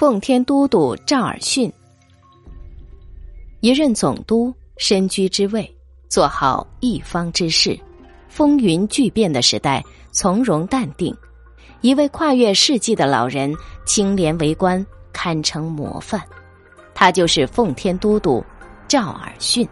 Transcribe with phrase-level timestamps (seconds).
[0.00, 1.70] 奉天都督赵尔巽，
[3.60, 5.70] 一任总督，身居之位，
[6.08, 7.78] 做好一方之事，
[8.26, 11.14] 风云巨变的时代，从容淡定。
[11.82, 16.18] 一位跨越世纪的老人，清廉为官，堪称模范。
[16.94, 18.42] 他就是奉天都督
[18.88, 19.68] 赵尔巽。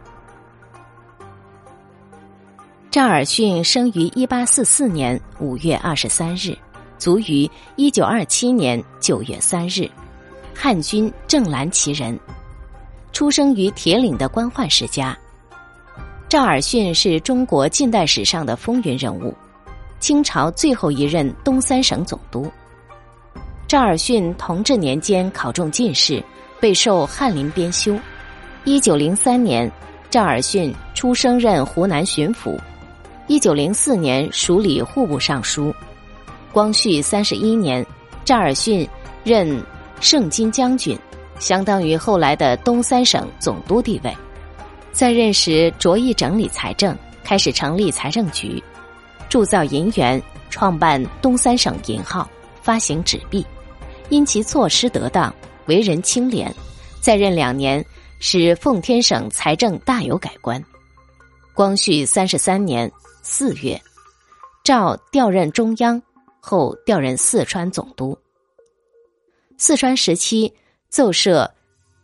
[2.91, 6.55] 赵尔巽生于一八四四年五月二十三日，
[6.99, 9.91] 卒于一九二七年九月三日。
[10.61, 12.19] 汉军正蓝旗人，
[13.13, 15.17] 出生于铁岭的官宦世家。
[16.29, 19.33] 赵尔巽是中国近代史上的风云人物，
[20.01, 22.51] 清朝最后一任东三省总督。
[23.69, 26.21] 赵尔巽同治年间考中进士，
[26.59, 27.97] 被授翰林编修。
[28.65, 29.71] 一九零三年，
[30.11, 32.59] 赵尔巽出升任湖南巡抚。
[33.29, 35.73] 一九零四年，署理户部尚书。
[36.53, 37.87] 光绪三十一年，
[38.25, 38.85] 赵尔巽
[39.23, 39.63] 任。
[40.01, 40.99] 盛京将军，
[41.39, 44.17] 相当于后来的东三省总督地位。
[44.93, 48.63] 在任时着意整理财政，开始成立财政局，
[49.29, 52.29] 铸造银元，创办东三省银号，
[52.63, 53.45] 发行纸币。
[54.09, 55.33] 因其措施得当，
[55.67, 56.53] 为人清廉，
[57.01, 57.85] 在任两年，
[58.21, 60.63] 使奉天省财政大有改观。
[61.55, 62.91] 光绪三十三年
[63.23, 63.81] 四月，
[64.65, 66.01] 赵调任中央，
[66.41, 68.19] 后调任四川总督。
[69.61, 70.51] 四川时期
[70.89, 71.53] 奏设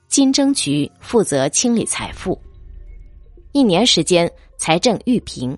[0.09, 2.37] 金征局，负责清理财富。
[3.53, 5.57] 一年时间，财政愈平。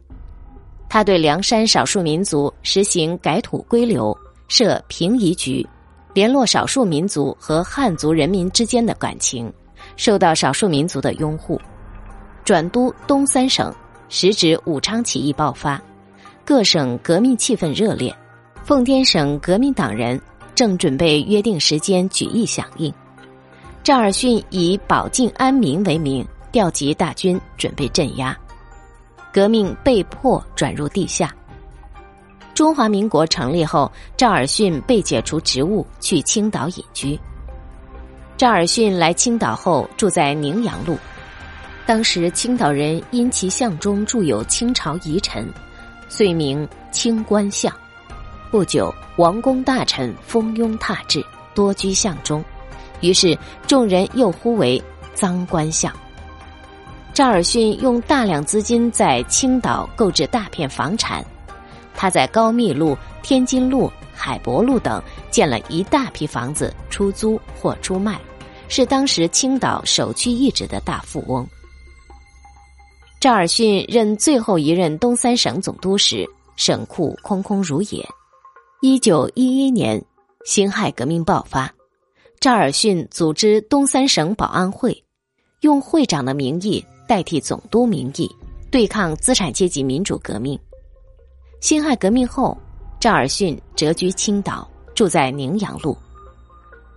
[0.90, 4.14] 他对凉山少数民族实行改土归流，
[4.46, 5.66] 设平移局，
[6.12, 9.50] 联络少数民族和汉族人民之间的感情，
[9.96, 11.58] 受到少数民族的拥护。
[12.44, 13.74] 转都东三省，
[14.10, 15.82] 时值武昌起义爆发，
[16.44, 18.14] 各省革命气氛热烈。
[18.62, 20.20] 奉天省革命党人。
[20.56, 22.92] 正准备约定时间举义响应，
[23.84, 28.34] 赵尔巽以保境安民为名，调集大军准备镇压，
[29.30, 31.32] 革命被迫转入地下。
[32.54, 37.20] 中华民国成立后，赵尔巽被解除职务，去青岛隐居。
[38.38, 40.96] 赵尔巽来青岛后，住在宁阳路。
[41.84, 45.46] 当时青岛人因其巷中住有清朝遗臣，
[46.08, 47.70] 遂名清官巷。
[48.50, 51.24] 不久，王公大臣蜂拥踏至，
[51.54, 52.44] 多居巷中，
[53.00, 53.36] 于是
[53.66, 54.82] 众人又呼为
[55.14, 55.92] “赃官相”。
[57.12, 61.24] 赵尔巽用大量资金在青岛购置大片房产，
[61.94, 68.20] 他在高密路、天津路、海博路等建了一大批房子，出租或出卖，
[68.68, 71.46] 是当时青岛首屈一指的大富翁。
[73.18, 78.06] 赵尔巽任最后一任东三省总督时，省库空空如也。
[78.82, 80.04] 一九一一年，
[80.44, 81.72] 辛亥革命爆发，
[82.38, 85.02] 赵尔巽组织东三省保安会，
[85.62, 88.30] 用会长的名义代替总督名义，
[88.70, 90.58] 对抗资产阶级民主革命。
[91.62, 92.56] 辛亥革命后，
[93.00, 95.96] 赵尔巽谪居青岛，住在宁阳路。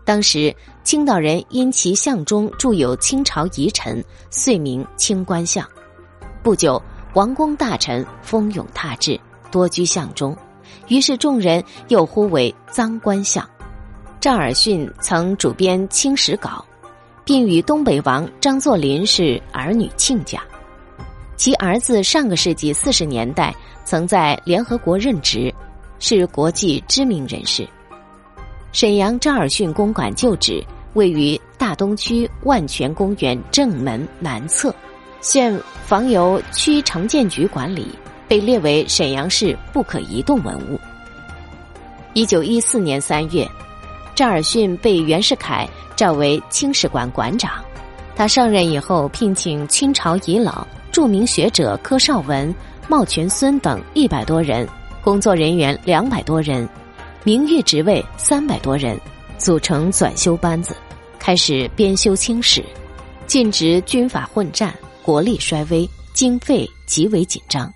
[0.04, 0.54] 当时
[0.84, 5.66] 青岛人因其像中铸有清朝遗臣，遂名清官像。
[6.44, 6.82] 不久，
[7.14, 9.18] 王公大臣蜂拥踏至，
[9.50, 10.36] 多居巷中。
[10.88, 13.48] 于是众人又呼为“赃官相”。
[14.20, 16.66] 赵尔巽曾主编《清史稿》，
[17.24, 20.42] 并与东北王张作霖是儿女亲家。
[21.38, 25.54] 其儿子上个世纪四十年代曾在联合国任职，
[26.00, 27.66] 是国际知名人士。
[28.74, 30.62] 沈阳赵尔巽公馆旧址
[30.96, 34.76] 位于大东区万泉公园正门南侧，
[35.22, 37.88] 现房由区城建局管理。
[38.30, 40.80] 被列为沈阳市不可移动文物。
[42.14, 43.46] 一九一四年三月，
[44.14, 47.52] 赵尔巽被袁世凯召为清史馆馆长。
[48.16, 52.54] 他上任以后，聘请清朝遗老、著名学者柯绍文、
[52.88, 54.68] 茂全孙等一百多人，
[55.02, 56.68] 工作人员两百多人，
[57.24, 59.00] 名誉职位三百多人，
[59.38, 60.76] 组成纂修班子，
[61.18, 62.64] 开始编修清史，
[63.26, 67.72] 尽职军阀混战，国力衰微，经费极为紧张。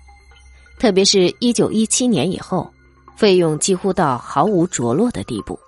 [0.78, 2.70] 特别是一九一七年以后，
[3.16, 5.58] 费用几乎到毫无着落的地步。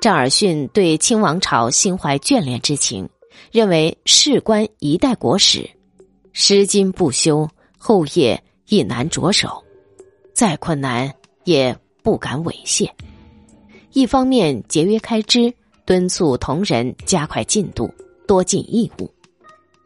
[0.00, 3.08] 赵尔巽对清王朝心怀眷恋之情，
[3.52, 5.70] 认为事关一代国史，
[6.32, 7.48] 拾金不修，
[7.78, 9.62] 后业亦难着手，
[10.34, 12.90] 再困难也不敢猥亵。
[13.92, 15.54] 一方面节约开支，
[15.84, 17.94] 敦促同仁加快进度，
[18.26, 19.06] 多尽义务；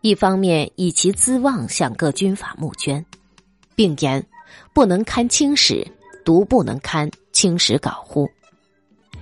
[0.00, 3.05] 一方面以其资望向各军阀募捐，
[3.75, 4.26] 并言。
[4.73, 5.87] 不能看清史，
[6.25, 8.29] 独不能看清史稿乎？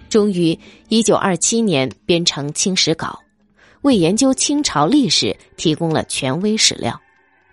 [0.08, 0.58] 终于
[0.88, 3.18] 一九二七年编成《清史稿》，
[3.82, 7.00] 为研究清朝历史提供了权威史料，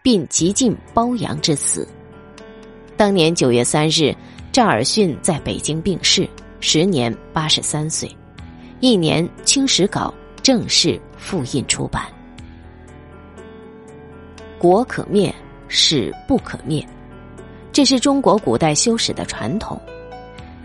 [0.03, 1.87] 并极尽褒扬之词。
[2.95, 4.15] 当年九月三日，
[4.51, 6.29] 赵尔巽在北京病逝，
[6.59, 8.09] 时年八十三岁。
[8.79, 12.05] 一年，《清史稿》正式复印出版。
[14.59, 15.33] 国可灭，
[15.67, 16.87] 史不可灭，
[17.73, 19.79] 这是中国古代修史的传统。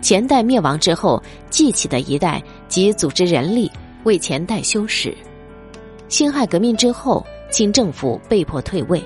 [0.01, 3.71] 前代灭亡之后，继起的一代即组织人力
[4.03, 5.15] 为前代修史。
[6.09, 9.01] 辛亥革命之后，清政府被迫退位，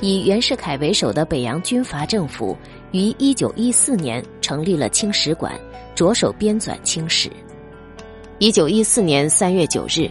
[0.00, 2.56] 以袁世凯为首的北洋军阀政府
[2.92, 5.52] 于一九一四年成立了清史馆，
[5.94, 7.30] 着手编纂清史。
[8.38, 10.10] 一九一四年三月九日，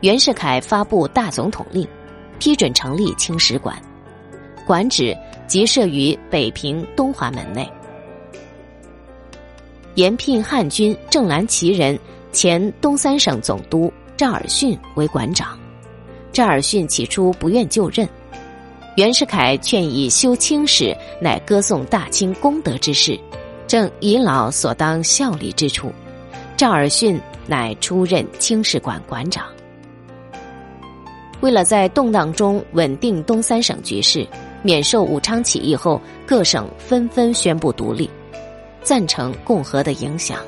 [0.00, 1.86] 袁世凯发布大总统令，
[2.38, 3.76] 批准成立清史馆，
[4.66, 5.16] 馆址
[5.46, 7.68] 即设于北平东华门内。
[9.94, 11.98] 延聘汉军正蓝旗人、
[12.32, 15.58] 前东三省总督赵尔巽为馆长。
[16.32, 18.06] 赵尔巽起初不愿就任，
[18.96, 23.18] 袁世凯劝以修清史乃歌颂大清功德之事，
[23.66, 25.90] 正遗老所当效力之处。
[26.58, 29.46] 赵尔巽乃出任清史馆馆长。
[31.40, 34.26] 为了在动荡中稳定东三省局势，
[34.66, 38.10] 免受武昌起义后各省纷纷宣布独立。
[38.82, 40.40] 赞成共和的影响，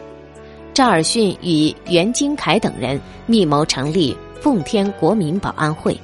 [0.75, 5.97] 赵尔巽与袁金凯等人密谋成立奉天国民保安会。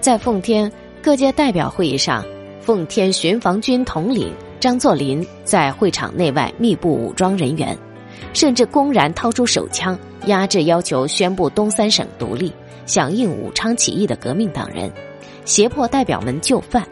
[0.00, 0.70] 在奉天
[1.00, 2.24] 各界代表会议上，
[2.60, 7.78] 奉天巡防军统领张作霖在会场内外密布武装人员，
[8.32, 9.96] 甚至公然掏出手枪
[10.26, 12.52] 压制要求宣布东三省独立、
[12.84, 14.90] 响应武昌起义的革命党人，
[15.44, 16.84] 胁迫代表们就范。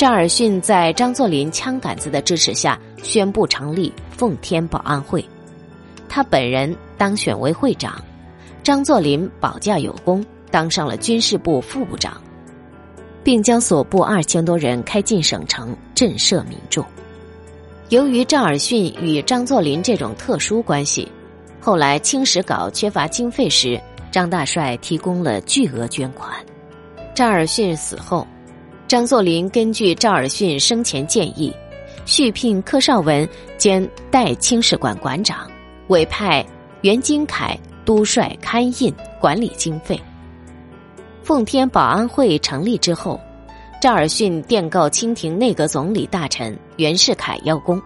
[0.00, 5.22] 赵尔巽在张作霖枪杆子的支持下，宣布成立奉天保安会，
[6.08, 8.02] 他本人当选为会长，
[8.62, 12.18] 张作霖保驾有功，当上了军事部副部长，
[13.22, 16.82] 并将所部二千多人开进省城震慑民众。
[17.90, 21.12] 由于赵尔巽与张作霖这种特殊关系，
[21.60, 23.78] 后来清史稿缺乏经费时，
[24.10, 26.32] 张大帅提供了巨额捐款。
[27.14, 28.26] 赵尔巽死后。
[28.90, 31.54] 张作霖根据赵尔巽生前建议，
[32.06, 35.48] 续聘柯绍文兼代清史馆馆长，
[35.86, 36.44] 委派
[36.80, 39.96] 袁金凯督率刊印管理经费。
[41.22, 43.20] 奉天保安会成立之后，
[43.80, 47.80] 赵尔巽电告清廷内阁总理大臣袁世凯邀功。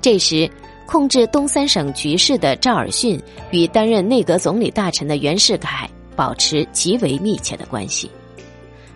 [0.00, 0.48] 这时，
[0.86, 8.08] 控制东三省局势的赵尔巽与担任内阁总理大臣的袁世凯保持极为密切的关系。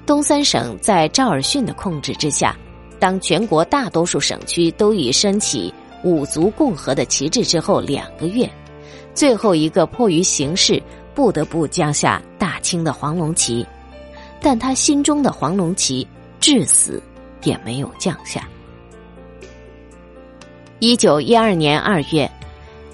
[0.07, 2.55] 东三省在赵尔巽的控制之下，
[2.99, 5.73] 当全国大多数省区都已升起
[6.03, 8.49] 五族共和的旗帜之后两个月，
[9.15, 10.83] 最后一个迫于形势
[11.15, 13.67] 不得不降下大清的黄龙旗，
[14.43, 16.07] 但他心中的黄龙旗
[16.39, 17.03] 至死
[17.43, 18.47] 也没有降下。
[20.81, 22.31] 一九一二年二月，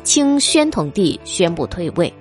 [0.04, 2.12] 清宣统帝宣布退位，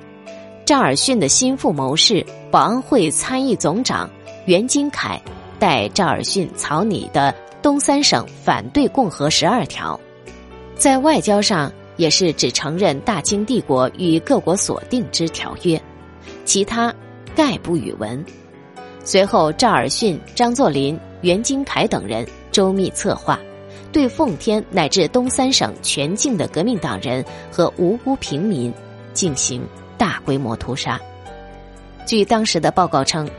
[0.66, 4.10] 赵尔巽的心腹谋士、保安会参议总长。
[4.50, 5.22] 袁金凯
[5.60, 7.32] 代赵尔巽草拟的
[7.62, 10.00] 东三省反对共和十二条，
[10.76, 15.80] 在外交上也是只承认大清帝国与各国所定之条约，
[16.46, 16.92] 其他
[17.36, 18.26] 概不与闻。
[19.04, 23.40] 随后，赵尔巽、张作霖、袁金凯等人周密策划，
[23.92, 28.74] 对奉天乃至东三省全境的革命党人和无辜平民
[29.14, 29.64] 进行
[29.96, 31.00] 大规模屠杀。
[32.08, 33.30] 据当时的报告称。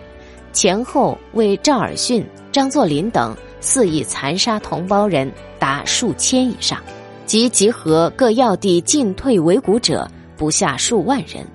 [0.52, 6.82] 前后为赵尔巽、张作霖等肆意残杀同胞人达数千以上，
[7.26, 11.46] 及集合各要地进退维谷者不下数万人，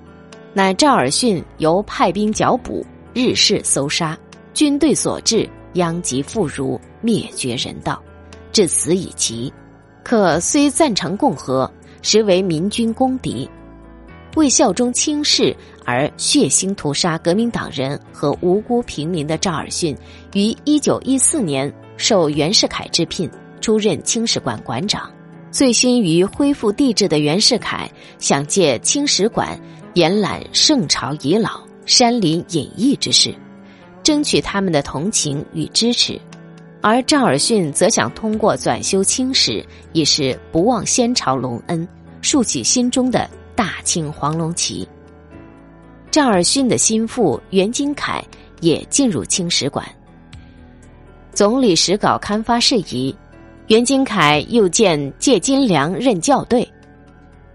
[0.54, 4.18] 乃赵尔巽由派兵剿捕，日事搜杀，
[4.54, 8.02] 军队所至殃及妇孺，灭绝人道，
[8.52, 9.52] 至此已极。
[10.04, 11.70] 可虽赞成共和，
[12.02, 13.50] 实为民军公敌。
[14.36, 19.96] 为效忠清室而血腥屠杀革命党人和无辜平民的赵尔巽，
[20.34, 23.30] 于一九一四年受袁世凯之聘
[23.62, 25.10] 出任清史馆馆长。
[25.52, 27.90] 醉心于恢复帝制的袁世凯，
[28.20, 29.58] 想借清史馆
[29.94, 33.34] 延揽圣朝遗老、山林隐逸之事，
[34.04, 36.20] 争取他们的同情与支持；
[36.82, 41.88] 而赵尔巽则想通过转修清史，以是不忘先朝隆恩，
[42.22, 43.30] 竖起心中的。
[43.56, 44.88] 大清黄龙旗。
[46.12, 48.24] 赵尔巽的心腹袁金凯
[48.62, 49.86] 也进入清史馆。
[51.34, 53.16] 总理史稿刊发事宜，
[53.68, 56.68] 袁金凯又见借金良任校对。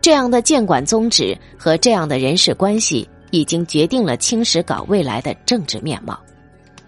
[0.02, 6.19] 这样的监管宗旨和这样的人事关系，已经决定了清史稿未来的政治面貌。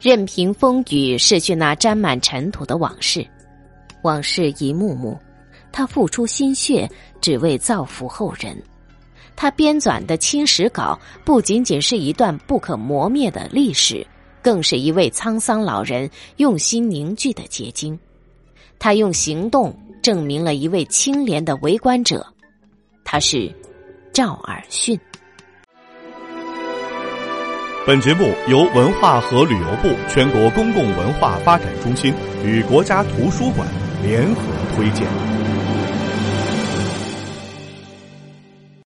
[0.01, 3.27] 任凭风雨逝去那沾满尘土的往事，
[4.03, 5.19] 往事一幕幕，
[5.71, 6.91] 他付出心血，
[7.21, 8.61] 只为造福后人。
[9.35, 14.07] 他编纂的清史稿不仅仅是一段不可磨灭的历史，
[14.41, 17.99] 更是一位沧桑老人用心凝聚的结晶。
[18.79, 22.27] 他用行动证明了一位清廉的为官者，
[23.05, 23.53] 他是
[24.13, 24.99] 赵尔巽。
[27.85, 33.67] 本节目由文化和旅游部全国公共文化发展中心与国家图书馆
[34.05, 34.43] 联合
[34.77, 35.32] 推荐。